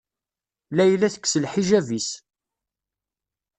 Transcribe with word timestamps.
Layla 0.75 1.07
tekkes 1.13 1.33
lḥiǧab-is. 1.43 2.09